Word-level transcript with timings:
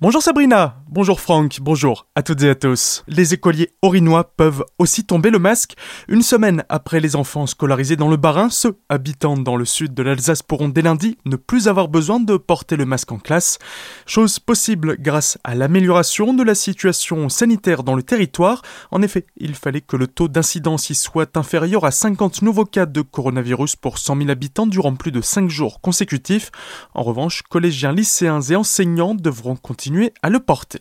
Bonjour 0.00 0.22
Sabrina, 0.22 0.79
bonjour 0.90 1.20
Franck, 1.20 1.58
bonjour 1.60 2.06
à 2.16 2.22
toutes 2.22 2.42
et 2.42 2.50
à 2.50 2.54
tous. 2.56 3.04
Les 3.06 3.32
écoliers 3.32 3.70
orinois 3.80 4.24
peuvent 4.24 4.64
aussi 4.78 5.04
tomber 5.04 5.30
le 5.30 5.38
masque. 5.38 5.74
Une 6.08 6.22
semaine 6.22 6.64
après 6.68 6.98
les 6.98 7.14
enfants 7.14 7.46
scolarisés 7.46 7.94
dans 7.94 8.08
le 8.08 8.16
Bas-Rhin, 8.16 8.50
ceux 8.50 8.76
habitant 8.88 9.36
dans 9.36 9.56
le 9.56 9.64
sud 9.64 9.94
de 9.94 10.02
l'Alsace 10.02 10.42
pourront 10.42 10.68
dès 10.68 10.82
lundi 10.82 11.16
ne 11.24 11.36
plus 11.36 11.68
avoir 11.68 11.88
besoin 11.88 12.18
de 12.18 12.36
porter 12.36 12.76
le 12.76 12.86
masque 12.86 13.12
en 13.12 13.18
classe. 13.18 13.58
Chose 14.04 14.40
possible 14.40 14.96
grâce 14.98 15.38
à 15.44 15.54
l'amélioration 15.54 16.34
de 16.34 16.42
la 16.42 16.56
situation 16.56 17.28
sanitaire 17.28 17.84
dans 17.84 17.94
le 17.94 18.02
territoire. 18.02 18.62
En 18.90 19.00
effet, 19.00 19.26
il 19.36 19.54
fallait 19.54 19.80
que 19.80 19.96
le 19.96 20.08
taux 20.08 20.28
d'incidence 20.28 20.90
y 20.90 20.96
soit 20.96 21.36
inférieur 21.36 21.84
à 21.84 21.92
50 21.92 22.42
nouveaux 22.42 22.64
cas 22.64 22.86
de 22.86 23.02
coronavirus 23.02 23.76
pour 23.76 23.98
100 23.98 24.16
000 24.16 24.30
habitants 24.30 24.66
durant 24.66 24.96
plus 24.96 25.12
de 25.12 25.20
5 25.20 25.48
jours 25.48 25.80
consécutifs. 25.80 26.50
En 26.94 27.04
revanche, 27.04 27.42
collégiens, 27.42 27.92
lycéens 27.92 28.40
et 28.40 28.56
enseignants 28.56 29.14
devront 29.14 29.54
continuer 29.54 30.12
à 30.22 30.30
le 30.30 30.40
porter. 30.40 30.79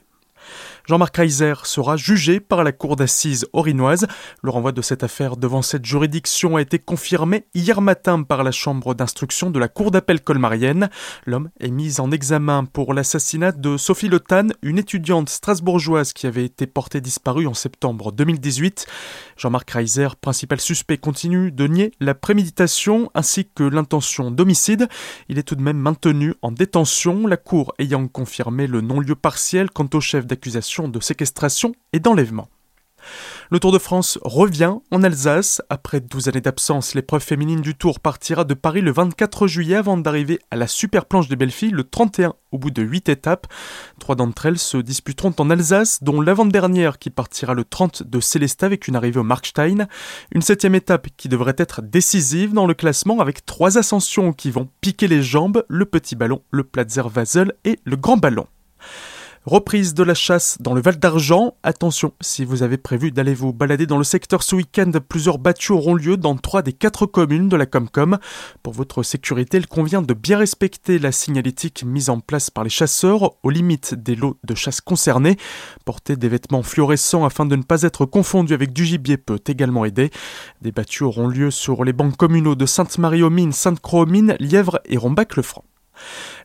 Jean-Marc 0.89 1.17
Reiser 1.17 1.53
sera 1.66 1.98
jugé 1.98 2.39
par 2.39 2.63
la 2.63 2.71
cour 2.71 2.95
d'assises 2.95 3.45
orinoise. 3.53 4.07
Le 4.41 4.49
renvoi 4.49 4.71
de 4.71 4.81
cette 4.81 5.03
affaire 5.03 5.38
devant 5.38 5.61
cette 5.61 5.85
juridiction 5.85 6.55
a 6.55 6.63
été 6.63 6.80
confirmé 6.80 7.45
hier 7.53 7.80
matin 7.80 8.23
par 8.23 8.43
la 8.43 8.49
chambre 8.49 8.95
d'instruction 8.95 9.52
de 9.52 9.59
la 9.59 9.67
cour 9.67 9.91
d'appel 9.91 10.20
colmarienne. 10.20 10.89
L'homme 11.27 11.52
est 11.59 11.70
mis 11.70 11.99
en 11.99 12.09
examen 12.09 12.66
pour 12.66 12.95
l'assassinat 12.95 13.52
de 13.52 13.77
Sophie 13.77 14.09
Lotan, 14.09 14.47
une 14.63 14.80
étudiante 14.80 15.30
strasbourgeoise 15.30 16.11
qui 16.11 16.25
avait 16.25 16.45
été 16.45 16.66
portée 16.66 17.02
disparue 17.02 17.45
en 17.45 17.53
septembre 17.53 18.11
2018. 18.11 18.88
Jean-Marc 19.38 19.69
Reiser, 19.69 20.08
principal 20.19 20.59
suspect, 20.59 20.97
continue 20.97 21.52
de 21.52 21.67
nier 21.67 21.91
la 21.99 22.16
préméditation 22.16 23.11
ainsi 23.13 23.47
que 23.47 23.63
l'intention 23.63 24.31
d'homicide. 24.31 24.88
Il 25.27 25.38
est 25.38 25.44
tout 25.44 25.55
de 25.55 25.61
même 25.61 25.77
maintenu 25.77 26.33
en 26.41 26.52
détention, 26.52 27.27
la 27.27 27.38
cour 27.38 27.75
ayant 27.77 28.08
confirmé 28.08 28.66
le 28.66 28.81
non-lieu 28.81 29.13
partiel 29.13 29.69
quant 29.69 29.88
au 29.94 30.02
chef 30.02 30.25
d'accusation 30.25 30.78
de 30.88 30.99
séquestration 30.99 31.73
et 31.93 31.99
d'enlèvement. 31.99 32.47
Le 33.52 33.59
Tour 33.59 33.72
de 33.72 33.80
France 33.80 34.19
revient 34.23 34.75
en 34.91 35.03
Alsace. 35.03 35.61
Après 35.69 36.02
12 36.02 36.27
années 36.27 36.41
d'absence, 36.41 36.94
l'épreuve 36.94 37.23
féminine 37.23 37.61
du 37.61 37.75
Tour 37.75 37.99
partira 37.99 38.44
de 38.44 38.53
Paris 38.53 38.81
le 38.81 38.91
24 38.91 39.47
juillet 39.47 39.75
avant 39.75 39.97
d'arriver 39.97 40.39
à 40.52 40.55
la 40.55 40.67
super 40.67 41.05
planche 41.05 41.27
des 41.27 41.36
belles 41.36 41.49
le 41.71 41.83
31 41.83 42.36
au 42.52 42.58
bout 42.58 42.69
de 42.69 42.83
8 42.83 43.09
étapes. 43.09 43.47
Trois 43.99 44.16
d'entre 44.16 44.45
elles 44.45 44.59
se 44.59 44.77
disputeront 44.77 45.33
en 45.39 45.49
Alsace, 45.49 46.03
dont 46.03 46.21
l'avant-dernière 46.21 46.99
qui 46.99 47.09
partira 47.09 47.53
le 47.53 47.64
30 47.64 48.03
de 48.03 48.19
Célestat 48.19 48.67
avec 48.67 48.88
une 48.88 48.95
arrivée 48.95 49.19
au 49.19 49.23
Markstein. 49.23 49.88
Une 50.31 50.41
septième 50.41 50.75
étape 50.75 51.08
qui 51.17 51.27
devrait 51.27 51.55
être 51.58 51.81
décisive 51.81 52.53
dans 52.53 52.67
le 52.67 52.75
classement 52.75 53.19
avec 53.19 53.45
trois 53.45 53.77
ascensions 53.77 54.31
qui 54.31 54.52
vont 54.52 54.69
piquer 54.81 55.08
les 55.08 55.23
jambes, 55.23 55.66
le 55.67 55.86
petit 55.86 56.16
ballon, 56.16 56.43
le 56.52 56.64
Platzer 56.64 57.09
Vasel 57.09 57.53
et 57.66 57.80
le 57.83 57.95
grand 57.95 58.17
ballon. 58.17 58.47
Reprise 59.45 59.94
de 59.94 60.04
la 60.04 60.14
chasse 60.14 60.58
dans 60.59 60.73
le 60.73 60.82
Val 60.82 61.00
d'Argent. 61.00 61.56
Attention, 61.64 62.12
si 62.20 62.44
vous 62.44 62.62
avez 62.62 62.78
prévu 62.78 63.09
d'aller 63.09 63.34
vous 63.34 63.54
balader 63.54 63.86
dans 63.86 63.98
le 63.98 64.04
secteur 64.04 64.44
ce 64.44 64.54
week-end, 64.54 64.92
plusieurs 65.08 65.40
battues 65.40 65.72
auront 65.72 65.95
lieu 65.95 66.18
dans 66.18 66.36
trois 66.36 66.62
des 66.62 66.73
quatre 66.73 67.06
communes 67.06 67.48
de 67.48 67.56
la 67.56 67.66
Comcom. 67.66 68.17
Pour 68.64 68.73
votre 68.73 69.02
sécurité, 69.02 69.58
il 69.58 69.67
convient 69.67 70.02
de 70.02 70.14
bien 70.14 70.38
respecter 70.38 71.00
la 71.00 71.14
signalétique 71.14 71.86
mise 71.86 72.10
en 72.10 72.20
place 72.20 72.50
par 72.50 72.66
les 72.66 72.70
chasseurs 72.70 73.32
aux 73.42 73.50
limites 73.50 73.95
des 73.95 74.16
lots 74.16 74.38
de 74.44 74.56
chasse 74.56 74.82
concernés. 74.82 75.38
Porter 75.86 76.17
des 76.17 76.28
vêtements 76.28 76.62
fluorescents 76.62 77.23
afin 77.23 77.45
de 77.45 77.56
ne 77.56 77.64
pas 77.64 77.84
être 77.84 78.06
confondu 78.06 78.54
avec 78.54 78.73
du 78.73 78.84
gibier 78.84 79.16
peut 79.16 79.42
également 79.48 79.86
aider. 79.86 80.12
Des 80.62 80.73
battues 80.73 81.04
auront 81.04 81.30
lieu 81.30 81.50
sur 81.50 81.86
les 81.86 81.94
bancs 81.94 82.16
communaux 82.17 82.56
de 82.56 82.66
Sainte-Marie-aux-Mines, 82.66 83.54
Sainte-Croix-aux-Mines, 83.54 84.36
Lièvre 84.40 84.82
et 84.86 84.98
Rombac-le-Franc. 84.98 85.64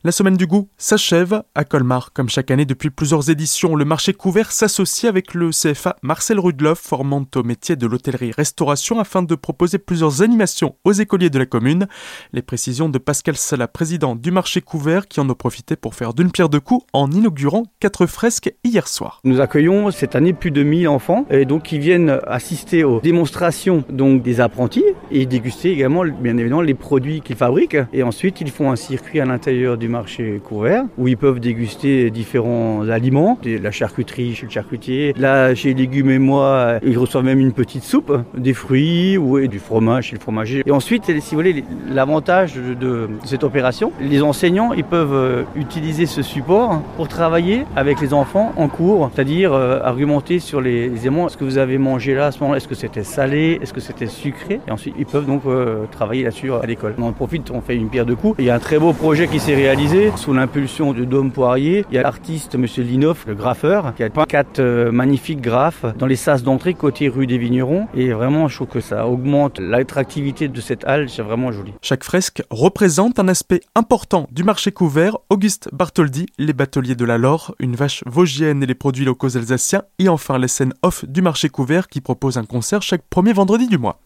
La 0.03 0.11
semaine 0.11 0.37
du 0.37 0.45
goût 0.45 0.69
s'achève 0.77 1.41
à 1.55 1.63
Colmar. 1.63 2.11
Comme 2.13 2.29
chaque 2.29 2.51
année 2.51 2.65
depuis 2.65 2.89
plusieurs 2.89 3.29
éditions, 3.29 3.75
le 3.75 3.85
marché 3.85 4.13
couvert 4.13 4.51
s'associe 4.51 5.09
avec 5.09 5.33
le 5.33 5.49
CFA 5.49 5.95
Marcel 6.01 6.39
Rudloff, 6.39 6.79
formant 6.79 7.25
au 7.35 7.43
métier 7.43 7.75
de 7.75 7.87
l'hôtellerie-restauration 7.87 8.99
afin 8.99 9.23
de 9.23 9.35
proposer 9.35 9.79
plusieurs 9.79 10.21
animations 10.21 10.75
aux 10.83 10.91
écoliers 10.91 11.29
de 11.29 11.39
la 11.39 11.45
commune. 11.45 11.87
Les 12.33 12.41
précisions 12.41 12.89
de 12.89 12.97
Pascal 12.97 13.35
Sala, 13.35 13.67
président 13.67 14.15
du 14.15 14.31
marché 14.31 14.61
couvert, 14.61 15.07
qui 15.07 15.19
en 15.19 15.29
a 15.29 15.35
profité 15.35 15.75
pour 15.75 15.95
faire 15.95 16.13
d'une 16.13 16.31
pierre 16.31 16.49
deux 16.49 16.59
coups 16.59 16.85
en 16.93 17.09
inaugurant 17.11 17.63
quatre 17.79 18.05
fresques 18.05 18.53
hier 18.63 18.87
soir. 18.87 19.21
Nous 19.23 19.41
accueillons 19.41 19.91
cette 19.91 20.15
année 20.15 20.33
plus 20.33 20.51
de 20.51 20.63
1000 20.63 20.87
enfants 20.87 21.25
et 21.29 21.45
donc 21.45 21.63
qui 21.63 21.79
viennent 21.79 22.19
assister 22.27 22.83
aux 22.83 22.99
démonstrations 22.99 23.83
donc 23.89 24.21
des 24.21 24.39
apprentis 24.39 24.85
et 25.11 25.25
déguster 25.25 25.71
également 25.71 26.03
bien 26.05 26.37
évidemment 26.37 26.61
les 26.61 26.73
produits 26.73 27.21
qu'ils 27.21 27.35
fabriquent 27.35 27.77
et 27.93 28.03
ensuite 28.03 28.41
ils 28.41 28.51
font 28.51 28.71
un 28.71 28.75
circuit 28.75 29.19
à 29.19 29.25
l'intérieur 29.25 29.44
du 29.53 29.87
marché 29.87 30.41
couvert 30.43 30.83
où 30.97 31.07
ils 31.07 31.17
peuvent 31.17 31.39
déguster 31.39 32.09
différents 32.09 32.87
aliments, 32.89 33.37
la 33.43 33.71
charcuterie 33.71 34.35
chez 34.35 34.45
le 34.45 34.51
charcutier. 34.51 35.13
Là, 35.17 35.53
chez 35.55 35.73
Légumes 35.73 36.09
et 36.09 36.19
moi, 36.19 36.79
ils 36.83 36.97
reçoivent 36.97 37.25
même 37.25 37.39
une 37.39 37.53
petite 37.53 37.83
soupe, 37.83 38.11
des 38.35 38.53
fruits 38.53 39.17
ou 39.17 39.47
du 39.47 39.59
fromage 39.59 40.05
chez 40.05 40.15
le 40.15 40.21
fromager. 40.21 40.63
Et 40.65 40.71
ensuite, 40.71 41.05
si 41.05 41.35
vous 41.35 41.41
voulez, 41.41 41.63
l'avantage 41.89 42.55
de, 42.55 43.09
cette 43.23 43.43
opération, 43.43 43.91
les 43.99 44.21
enseignants, 44.21 44.73
ils 44.73 44.83
peuvent 44.83 45.13
euh, 45.13 45.43
utiliser 45.55 46.05
ce 46.05 46.21
support 46.21 46.81
pour 46.95 47.07
travailler 47.07 47.65
avec 47.75 48.01
les 48.01 48.13
enfants 48.13 48.53
en 48.55 48.67
cours, 48.67 49.09
c'est-à-dire 49.13 49.53
euh, 49.53 49.79
argumenter 49.83 50.39
sur 50.39 50.61
les 50.61 50.85
éléments. 50.85 51.27
Est-ce 51.27 51.37
que 51.37 51.43
vous 51.43 51.57
avez 51.57 51.77
mangé 51.77 52.13
là 52.15 52.27
à 52.27 52.31
ce 52.31 52.39
moment-là? 52.39 52.57
Est-ce 52.57 52.67
que 52.67 52.75
c'était 52.75 53.03
salé? 53.03 53.59
Est-ce 53.61 53.73
que 53.73 53.81
c'était 53.81 54.07
sucré? 54.07 54.59
Et 54.67 54.71
ensuite, 54.71 54.95
ils 54.97 55.05
peuvent 55.05 55.25
donc 55.25 55.43
euh, 55.45 55.85
travailler 55.91 56.23
là-dessus 56.23 56.51
à 56.51 56.65
l'école. 56.65 56.95
On 56.97 57.03
en 57.03 57.13
profite, 57.13 57.51
on 57.51 57.61
fait 57.61 57.75
une 57.75 57.89
pierre 57.89 58.05
de 58.05 58.13
coups. 58.13 58.35
Il 58.39 58.45
y 58.45 58.49
a 58.49 58.55
un 58.55 58.59
très 58.59 58.79
beau 58.79 58.93
projet 58.93 59.27
qui 59.27 59.34
s'est 59.39 59.55
réalisé 59.55 60.11
sous 60.15 60.33
l'impulsion 60.33 60.93
de 60.93 61.03
Dôme 61.03 61.31
Poirier. 61.31 61.85
Il 61.89 61.95
y 61.95 61.97
a 61.97 62.03
l'artiste 62.03 62.55
Monsieur 62.55 62.83
Linoff, 62.83 63.25
le 63.27 63.35
graffeur, 63.35 63.93
qui 63.95 64.03
a 64.03 64.09
quatre 64.09 64.59
euh, 64.59 64.91
magnifiques 64.91 65.41
graphes 65.41 65.85
dans 65.97 66.05
les 66.05 66.15
sas 66.15 66.43
d'entrée 66.43 66.73
côté 66.73 67.09
rue 67.09 67.27
des 67.27 67.37
Vignerons. 67.37 67.87
Et 67.95 68.13
vraiment, 68.13 68.47
je 68.47 68.55
trouve 68.55 68.67
que 68.67 68.79
ça 68.79 69.07
augmente 69.07 69.59
l'attractivité 69.59 70.47
de 70.47 70.61
cette 70.61 70.85
halle. 70.85 71.09
C'est 71.09 71.21
vraiment 71.21 71.51
joli. 71.51 71.73
Chaque 71.81 72.03
fresque 72.03 72.43
représente 72.49 73.19
un 73.19 73.27
aspect 73.27 73.61
important 73.75 74.27
du 74.31 74.43
marché 74.43 74.71
couvert. 74.71 75.17
Auguste 75.29 75.69
Bartholdi, 75.73 76.27
les 76.37 76.53
bateliers 76.53 76.95
de 76.95 77.05
la 77.05 77.17
Lore, 77.17 77.55
une 77.59 77.75
vache 77.75 78.03
vosgienne 78.05 78.63
et 78.63 78.65
les 78.65 78.75
produits 78.75 79.05
locaux 79.05 79.35
alsaciens. 79.35 79.83
Et 79.99 80.07
enfin 80.07 80.37
les 80.37 80.47
scènes 80.47 80.73
off 80.81 81.03
du 81.05 81.21
marché 81.21 81.49
couvert 81.49 81.87
qui 81.87 81.99
propose 81.99 82.37
un 82.37 82.45
concert 82.45 82.81
chaque 82.81 83.03
premier 83.09 83.33
vendredi 83.33 83.67
du 83.67 83.77
mois. 83.77 83.99